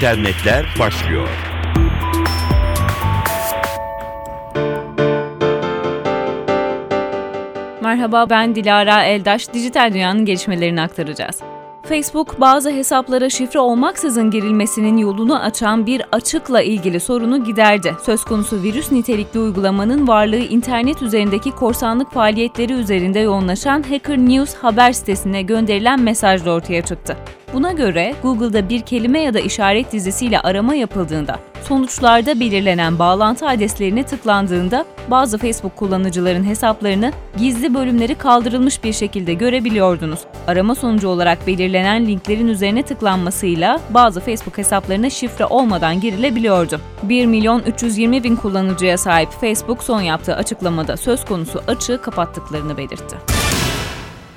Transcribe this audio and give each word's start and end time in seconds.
internetler 0.00 0.66
başlıyor. 0.78 1.28
Merhaba 7.82 8.30
ben 8.30 8.54
Dilara 8.54 9.04
Eldaş. 9.04 9.52
Dijital 9.52 9.92
dünyanın 9.92 10.24
gelişmelerini 10.24 10.82
aktaracağız. 10.82 11.40
Facebook 11.82 12.40
bazı 12.40 12.70
hesaplara 12.70 13.30
şifre 13.30 13.58
olmaksızın 13.58 14.30
girilmesinin 14.30 14.96
yolunu 14.96 15.42
açan 15.42 15.86
bir 15.86 16.02
açıkla 16.12 16.62
ilgili 16.62 17.00
sorunu 17.00 17.44
giderdi. 17.44 17.94
Söz 18.06 18.24
konusu 18.24 18.62
virüs 18.62 18.92
nitelikli 18.92 19.40
uygulamanın 19.40 20.08
varlığı 20.08 20.36
internet 20.36 21.02
üzerindeki 21.02 21.50
korsanlık 21.50 22.12
faaliyetleri 22.12 22.72
üzerinde 22.72 23.18
yoğunlaşan 23.18 23.82
Hacker 23.82 24.18
News 24.18 24.54
haber 24.54 24.92
sitesine 24.92 25.42
gönderilen 25.42 26.00
mesajla 26.00 26.50
ortaya 26.50 26.82
çıktı. 26.82 27.16
Buna 27.54 27.72
göre 27.72 28.14
Google'da 28.22 28.68
bir 28.68 28.80
kelime 28.80 29.20
ya 29.20 29.34
da 29.34 29.40
işaret 29.40 29.92
dizisiyle 29.92 30.40
arama 30.40 30.74
yapıldığında, 30.74 31.38
sonuçlarda 31.62 32.40
belirlenen 32.40 32.98
bağlantı 32.98 33.48
adreslerine 33.48 34.02
tıklandığında 34.02 34.84
bazı 35.08 35.38
Facebook 35.38 35.76
kullanıcıların 35.76 36.44
hesaplarını 36.44 37.12
gizli 37.38 37.74
bölümleri 37.74 38.14
kaldırılmış 38.14 38.84
bir 38.84 38.92
şekilde 38.92 39.34
görebiliyordunuz. 39.34 40.20
Arama 40.46 40.74
sonucu 40.74 41.08
olarak 41.08 41.46
belirlenen 41.46 42.06
linklerin 42.06 42.48
üzerine 42.48 42.82
tıklanmasıyla 42.82 43.80
bazı 43.90 44.20
Facebook 44.20 44.58
hesaplarına 44.58 45.10
şifre 45.10 45.46
olmadan 45.46 46.00
girilebiliyordu. 46.00 46.80
1 47.02 47.26
milyon 47.26 47.62
320 47.62 48.24
bin 48.24 48.36
kullanıcıya 48.36 48.98
sahip 48.98 49.30
Facebook 49.30 49.82
son 49.82 50.00
yaptığı 50.00 50.34
açıklamada 50.34 50.96
söz 50.96 51.24
konusu 51.24 51.62
açığı 51.66 52.02
kapattıklarını 52.02 52.76
belirtti. 52.76 53.29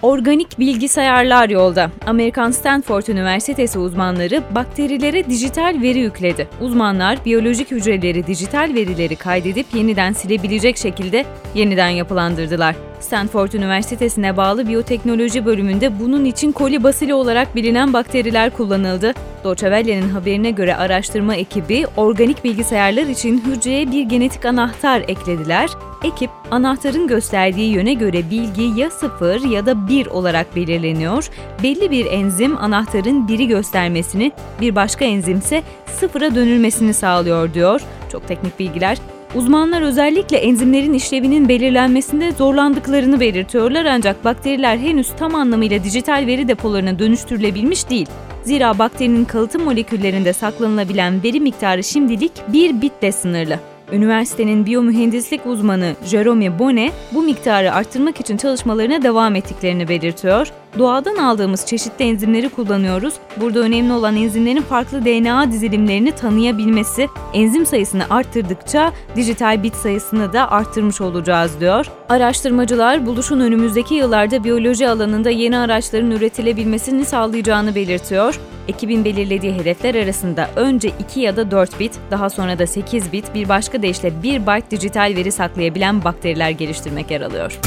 Organik 0.04 0.60
bilgisayarlar 0.60 1.50
yolda. 1.50 1.92
Amerikan 2.08 2.52
Stanford 2.52 3.08
Üniversitesi 3.08 3.80
uzmanları 3.80 4.44
bakterilere 4.56 5.30
dijital 5.30 5.82
veri 5.82 6.00
yükledi. 6.00 6.48
Uzmanlar 6.62 7.26
biyolojik 7.26 7.72
hücreleri 7.72 8.28
dijital 8.28 8.72
verileri 8.76 9.16
kaydedip 9.16 9.66
yeniden 9.76 10.14
silebilecek 10.14 10.78
şekilde 10.78 11.26
yeniden 11.56 11.90
yapılandırdılar. 11.90 12.76
Stanford 13.04 13.52
Üniversitesi'ne 13.52 14.38
bağlı 14.38 14.68
biyoteknoloji 14.68 15.46
bölümünde 15.46 16.00
bunun 16.00 16.26
için 16.26 16.52
kolibasili 16.52 17.14
olarak 17.14 17.56
bilinen 17.56 17.94
bakteriler 17.94 18.50
kullanıldı. 18.50 19.14
Deutsche 19.44 20.02
haberine 20.02 20.52
göre 20.52 20.76
araştırma 20.76 21.36
ekibi 21.36 21.86
organik 21.98 22.44
bilgisayarlar 22.44 23.04
için 23.04 23.44
hücreye 23.46 23.92
bir 23.92 24.04
genetik 24.04 24.46
anahtar 24.46 25.02
eklediler. 25.08 25.70
Ekip 26.04 26.30
anahtarın 26.52 27.08
gösterdiği 27.08 27.72
yöne 27.72 27.94
göre 27.94 28.30
bilgi 28.30 28.80
ya 28.82 28.90
0 28.90 29.50
ya 29.50 29.66
da 29.66 29.88
1 29.88 30.06
olarak 30.08 30.56
belirleniyor. 30.56 31.30
Belli 31.64 31.92
bir 31.92 32.06
enzim 32.06 32.58
anahtarın 32.58 33.28
1'i 33.28 33.48
göstermesini, 33.48 34.32
bir 34.62 34.76
başka 34.76 35.06
enzimse 35.06 35.64
0'a 36.02 36.36
dönülmesini 36.36 36.94
sağlıyor 36.94 37.54
diyor. 37.54 37.82
Çok 38.12 38.28
teknik 38.28 38.60
bilgiler. 38.60 38.98
Uzmanlar 39.36 39.82
özellikle 39.82 40.38
enzimlerin 40.38 40.94
işlevinin 40.94 41.50
belirlenmesinde 41.50 42.32
zorlandıklarını 42.32 43.20
belirtiyorlar 43.20 43.86
ancak 43.86 44.26
bakteriler 44.26 44.78
henüz 44.78 45.10
tam 45.20 45.36
anlamıyla 45.36 45.84
dijital 45.84 46.28
veri 46.28 46.48
depolarına 46.48 47.00
dönüştürülebilmiş 47.00 47.90
değil. 47.90 48.08
Zira 48.44 48.80
bakterinin 48.80 49.26
kalıtım 49.26 49.64
moleküllerinde 49.64 50.34
saklanılabilen 50.34 51.24
veri 51.24 51.40
miktarı 51.40 51.84
şimdilik 51.84 52.32
bir 52.48 52.82
bitle 52.82 53.12
sınırlı. 53.12 53.60
Üniversitenin 53.92 54.66
biyomühendislik 54.66 55.46
uzmanı 55.46 55.96
Jerome 56.06 56.60
Bonnet 56.60 56.94
bu 57.12 57.22
miktarı 57.22 57.74
arttırmak 57.74 58.20
için 58.20 58.38
çalışmalarına 58.38 59.04
devam 59.04 59.36
ettiklerini 59.36 59.88
belirtiyor. 59.88 60.48
Doğadan 60.80 61.16
aldığımız 61.16 61.66
çeşitli 61.66 62.06
enzimleri 62.06 62.50
kullanıyoruz. 62.50 63.14
Burada 63.38 63.60
önemli 63.60 63.94
olan 63.94 64.16
enzimlerin 64.16 64.62
farklı 64.62 65.06
DNA 65.06 65.52
dizilimlerini 65.52 66.12
tanıyabilmesi. 66.12 67.08
Enzim 67.34 67.66
sayısını 67.66 68.04
arttırdıkça 68.10 68.94
dijital 69.16 69.64
bit 69.64 69.76
sayısını 69.76 70.34
da 70.34 70.52
arttırmış 70.52 71.02
olacağız 71.02 71.60
diyor. 71.60 71.86
Araştırmacılar 72.10 73.06
buluşun 73.06 73.40
önümüzdeki 73.40 73.96
yıllarda 73.96 74.44
biyoloji 74.44 74.90
alanında 74.90 75.30
yeni 75.30 75.58
araçların 75.58 76.12
üretilebilmesini 76.12 77.06
sağlayacağını 77.06 77.76
belirtiyor. 77.76 78.40
Ekibin 78.68 79.06
belirlediği 79.06 79.54
hedefler 79.54 79.96
arasında 79.96 80.50
önce 80.56 80.92
2 81.10 81.20
ya 81.20 81.36
da 81.36 81.52
4 81.52 81.80
bit, 81.80 81.92
daha 82.12 82.30
sonra 82.30 82.60
da 82.60 82.68
8 82.68 83.12
bit, 83.12 83.36
bir 83.36 83.50
başka 83.50 83.82
deyişle 83.82 84.24
1 84.24 84.48
byte 84.48 84.72
dijital 84.72 85.14
veri 85.16 85.32
saklayabilen 85.32 86.04
bakteriler 86.04 86.50
geliştirmek 86.50 87.12
yer 87.12 87.22
alıyor. 87.22 87.60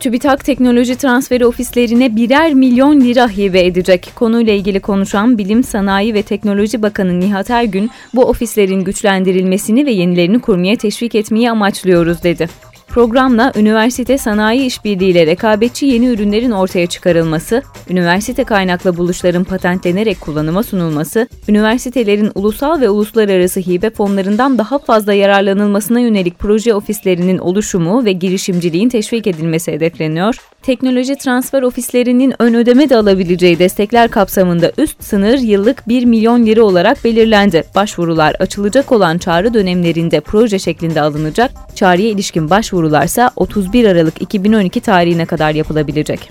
TÜBİTAK 0.00 0.44
Teknoloji 0.44 0.96
Transferi 0.96 1.46
Ofislerine 1.46 2.16
birer 2.16 2.54
milyon 2.54 3.00
lira 3.00 3.28
hibe 3.28 3.66
edecek. 3.66 4.12
Konuyla 4.14 4.52
ilgili 4.52 4.80
konuşan 4.80 5.38
Bilim, 5.38 5.64
Sanayi 5.64 6.14
ve 6.14 6.22
Teknoloji 6.22 6.82
Bakanı 6.82 7.20
Nihat 7.20 7.50
Ergün, 7.50 7.90
bu 8.14 8.24
ofislerin 8.24 8.84
güçlendirilmesini 8.84 9.86
ve 9.86 9.90
yenilerini 9.90 10.38
kurmaya 10.38 10.76
teşvik 10.76 11.14
etmeyi 11.14 11.50
amaçlıyoruz 11.50 12.22
dedi. 12.22 12.48
Programla 12.90 13.52
üniversite 13.56 14.18
sanayi 14.18 14.66
işbirliğiyle 14.66 15.26
rekabetçi 15.26 15.86
yeni 15.86 16.06
ürünlerin 16.06 16.50
ortaya 16.50 16.86
çıkarılması, 16.86 17.62
üniversite 17.90 18.44
kaynaklı 18.44 18.96
buluşların 18.96 19.44
patentlenerek 19.44 20.20
kullanıma 20.20 20.62
sunulması, 20.62 21.28
üniversitelerin 21.48 22.30
ulusal 22.34 22.80
ve 22.80 22.90
uluslararası 22.90 23.60
hibe 23.60 23.90
fonlarından 23.90 24.58
daha 24.58 24.78
fazla 24.78 25.12
yararlanılmasına 25.12 26.00
yönelik 26.00 26.38
proje 26.38 26.74
ofislerinin 26.74 27.38
oluşumu 27.38 28.04
ve 28.04 28.12
girişimciliğin 28.12 28.88
teşvik 28.88 29.26
edilmesi 29.26 29.72
hedefleniyor. 29.72 30.36
Teknoloji 30.62 31.16
transfer 31.16 31.62
ofislerinin 31.62 32.34
ön 32.38 32.54
ödeme 32.54 32.90
de 32.90 32.96
alabileceği 32.96 33.58
destekler 33.58 34.10
kapsamında 34.10 34.72
üst 34.78 35.02
sınır 35.02 35.38
yıllık 35.38 35.88
1 35.88 36.04
milyon 36.04 36.46
lira 36.46 36.62
olarak 36.62 37.04
belirlendi. 37.04 37.64
Başvurular 37.74 38.34
açılacak 38.38 38.92
olan 38.92 39.18
çağrı 39.18 39.54
dönemlerinde 39.54 40.20
proje 40.20 40.58
şeklinde 40.58 41.00
alınacak. 41.00 41.50
Çağrıya 41.74 42.08
ilişkin 42.08 42.50
başvurularsa 42.80 43.30
31 43.36 43.84
Aralık 43.84 44.22
2012 44.22 44.80
tarihine 44.80 45.26
kadar 45.26 45.54
yapılabilecek. 45.54 46.30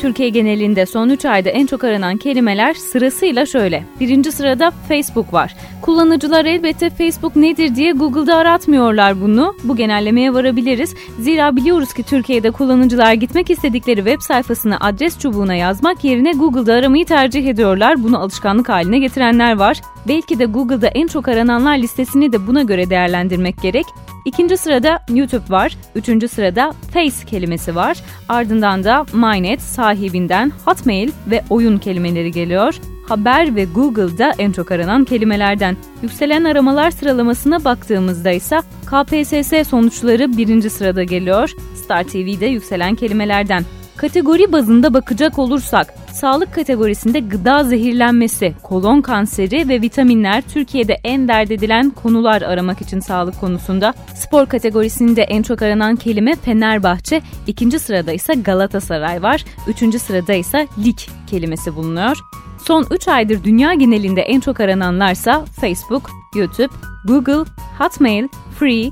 Türkiye 0.00 0.28
genelinde 0.28 0.86
son 0.86 1.08
3 1.08 1.24
ayda 1.24 1.50
en 1.50 1.66
çok 1.66 1.84
aranan 1.84 2.16
kelimeler 2.16 2.74
sırasıyla 2.74 3.46
şöyle. 3.46 3.84
Birinci 4.00 4.32
sırada 4.32 4.70
Facebook 4.88 5.32
var. 5.32 5.54
Kullanıcılar 5.82 6.44
elbette 6.44 6.90
Facebook 6.90 7.36
nedir 7.36 7.74
diye 7.74 7.92
Google'da 7.92 8.36
aratmıyorlar 8.36 9.20
bunu. 9.20 9.54
Bu 9.64 9.76
genellemeye 9.76 10.34
varabiliriz. 10.34 10.94
Zira 11.18 11.56
biliyoruz 11.56 11.94
ki 11.94 12.02
Türkiye'de 12.02 12.50
kullanıcılar 12.50 13.12
gitmek 13.12 13.50
istedikleri 13.50 13.96
web 13.96 14.20
sayfasını 14.20 14.76
adres 14.80 15.18
çubuğuna 15.18 15.54
yazmak 15.54 16.04
yerine 16.04 16.32
Google'da 16.32 16.74
aramayı 16.74 17.06
tercih 17.06 17.48
ediyorlar. 17.48 18.02
Bunu 18.02 18.18
alışkanlık 18.18 18.68
haline 18.68 18.98
getirenler 18.98 19.56
var. 19.56 19.80
Belki 20.08 20.38
de 20.38 20.44
Google'da 20.44 20.86
en 20.86 21.06
çok 21.06 21.28
arananlar 21.28 21.78
listesini 21.78 22.32
de 22.32 22.46
buna 22.46 22.62
göre 22.62 22.90
değerlendirmek 22.90 23.62
gerek. 23.62 23.86
İkinci 24.24 24.56
sırada 24.56 25.02
YouTube 25.08 25.50
var. 25.50 25.76
Üçüncü 25.94 26.28
sırada 26.28 26.72
Face 26.92 27.26
kelimesi 27.26 27.76
var. 27.76 27.98
Ardından 28.28 28.84
da 28.84 29.06
MyNet 29.12 29.62
sahibinden 29.62 30.52
Hotmail 30.64 31.10
ve 31.26 31.44
oyun 31.50 31.78
kelimeleri 31.78 32.30
geliyor. 32.30 32.74
Haber 33.08 33.56
ve 33.56 33.64
Google'da 33.64 34.32
en 34.38 34.52
çok 34.52 34.70
aranan 34.72 35.04
kelimelerden. 35.04 35.76
Yükselen 36.02 36.44
aramalar 36.44 36.90
sıralamasına 36.90 37.64
baktığımızda 37.64 38.30
ise 38.30 38.60
KPSS 38.86 39.68
sonuçları 39.68 40.36
birinci 40.36 40.70
sırada 40.70 41.02
geliyor. 41.02 41.50
Star 41.74 42.04
TV'de 42.04 42.46
yükselen 42.46 42.94
kelimelerden. 42.94 43.64
Kategori 44.02 44.52
bazında 44.52 44.94
bakacak 44.94 45.38
olursak, 45.38 45.94
sağlık 46.12 46.54
kategorisinde 46.54 47.20
gıda 47.20 47.64
zehirlenmesi, 47.64 48.54
kolon 48.62 49.00
kanseri 49.00 49.68
ve 49.68 49.80
vitaminler 49.80 50.42
Türkiye'de 50.42 51.00
en 51.04 51.28
dert 51.28 51.50
edilen 51.50 51.90
konular 51.90 52.42
aramak 52.42 52.80
için 52.80 53.00
sağlık 53.00 53.40
konusunda. 53.40 53.94
Spor 54.14 54.46
kategorisinde 54.46 55.22
en 55.22 55.42
çok 55.42 55.62
aranan 55.62 55.96
kelime 55.96 56.34
Fenerbahçe, 56.36 57.22
ikinci 57.46 57.78
sırada 57.78 58.12
ise 58.12 58.34
Galatasaray 58.34 59.22
var, 59.22 59.44
üçüncü 59.68 59.98
sırada 59.98 60.32
ise 60.32 60.68
lig 60.84 60.98
kelimesi 61.26 61.76
bulunuyor. 61.76 62.16
Son 62.64 62.86
3 62.90 63.08
aydır 63.08 63.44
dünya 63.44 63.74
genelinde 63.74 64.22
en 64.22 64.40
çok 64.40 64.60
arananlarsa 64.60 65.44
Facebook, 65.60 66.10
YouTube, 66.34 66.74
Google, 67.04 67.50
Hotmail, 67.78 68.28
Free, 68.58 68.90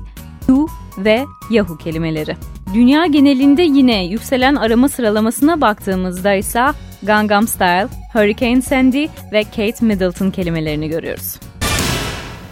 You 0.49 0.67
ve 0.97 1.25
Yahoo 1.49 1.77
kelimeleri. 1.77 2.35
Dünya 2.73 3.05
genelinde 3.05 3.61
yine 3.61 4.05
yükselen 4.05 4.55
arama 4.55 4.89
sıralamasına 4.89 5.61
baktığımızda 5.61 6.33
ise 6.33 6.65
Gangnam 7.03 7.47
Style, 7.47 7.87
Hurricane 8.13 8.61
Sandy 8.61 9.07
ve 9.31 9.43
Kate 9.43 9.85
Middleton 9.85 10.31
kelimelerini 10.31 10.89
görüyoruz. 10.89 11.35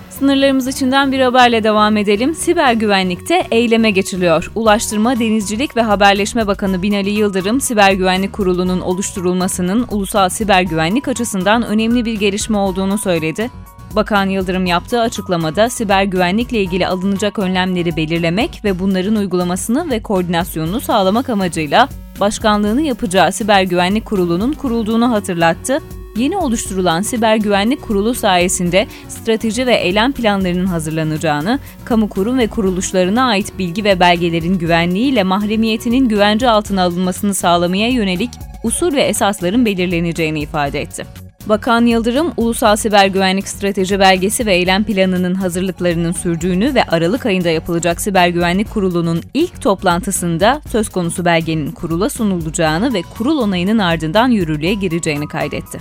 Sınırlarımız 0.10 0.68
içinden 0.68 1.12
bir 1.12 1.20
haberle 1.20 1.64
devam 1.64 1.98
edelim. 1.98 2.36
Siber 2.36 2.74
güvenlikte 2.74 3.48
eyleme 3.52 3.92
geçiliyor. 3.92 4.52
Ulaştırma, 4.56 5.20
Denizcilik 5.20 5.78
ve 5.78 5.82
Haberleşme 5.82 6.48
Bakanı 6.48 6.82
Binali 6.82 7.10
Yıldırım, 7.10 7.62
Siber 7.62 7.92
Güvenlik 7.92 8.34
Kurulu'nun 8.34 8.82
oluşturulmasının 8.82 9.88
ulusal 9.92 10.30
siber 10.30 10.62
güvenlik 10.62 11.08
açısından 11.08 11.64
önemli 11.64 12.06
bir 12.06 12.14
gelişme 12.14 12.58
olduğunu 12.58 12.98
söyledi. 12.98 13.50
Bakan 13.96 14.26
Yıldırım 14.26 14.66
yaptığı 14.66 15.02
açıklamada 15.02 15.70
siber 15.70 16.04
güvenlikle 16.04 16.62
ilgili 16.62 16.88
alınacak 16.88 17.40
önlemleri 17.40 17.96
belirlemek 17.96 18.62
ve 18.64 18.80
bunların 18.80 19.16
uygulamasını 19.16 19.90
ve 19.90 20.02
koordinasyonunu 20.02 20.82
sağlamak 20.82 21.30
amacıyla 21.30 21.90
başkanlığını 22.20 22.82
yapacağı 22.82 23.32
Siber 23.32 23.64
Güvenlik 23.64 24.06
Kurulu'nun 24.06 24.54
kurulduğunu 24.54 25.12
hatırlattı 25.12 25.80
Yeni 26.18 26.38
oluşturulan 26.38 27.02
Siber 27.02 27.36
Güvenlik 27.36 27.82
Kurulu 27.82 28.16
sayesinde 28.16 28.88
strateji 29.08 29.68
ve 29.68 29.76
eylem 29.76 30.12
planlarının 30.12 30.66
hazırlanacağını, 30.66 31.60
kamu 31.86 32.10
kurum 32.10 32.38
ve 32.38 32.48
kuruluşlarına 32.48 33.24
ait 33.28 33.60
bilgi 33.60 33.84
ve 33.84 34.00
belgelerin 34.00 34.60
güvenliğiyle 34.60 35.24
mahremiyetinin 35.24 36.10
güvence 36.10 36.50
altına 36.50 36.84
alınmasını 36.84 37.34
sağlamaya 37.34 37.90
yönelik 37.90 38.30
usul 38.64 38.94
ve 38.94 39.02
esasların 39.02 39.66
belirleneceğini 39.66 40.42
ifade 40.42 40.82
etti. 40.82 41.06
Bakan 41.46 41.86
Yıldırım, 41.86 42.32
Ulusal 42.38 42.76
Siber 42.76 43.08
Güvenlik 43.08 43.48
Strateji 43.48 44.00
Belgesi 44.00 44.46
ve 44.46 44.56
Eylem 44.56 44.84
Planı'nın 44.84 45.36
hazırlıklarının 45.36 46.12
sürdüğünü 46.12 46.76
ve 46.76 46.84
Aralık 46.84 47.26
ayında 47.26 47.50
yapılacak 47.50 48.02
Siber 48.02 48.28
Güvenlik 48.28 48.70
Kurulu'nun 48.70 49.22
ilk 49.34 49.62
toplantısında 49.62 50.62
söz 50.72 50.90
konusu 50.90 51.26
belgenin 51.26 51.72
kurula 51.72 52.10
sunulacağını 52.10 52.94
ve 52.94 53.02
kurul 53.02 53.38
onayının 53.38 53.78
ardından 53.78 54.30
yürürlüğe 54.30 54.74
gireceğini 54.74 55.28
kaydetti. 55.28 55.80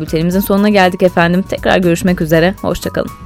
Bültenimizin 0.00 0.40
sonuna 0.40 0.68
geldik 0.68 1.02
efendim. 1.02 1.42
Tekrar 1.42 1.78
görüşmek 1.78 2.20
üzere. 2.20 2.54
Hoşçakalın. 2.62 3.25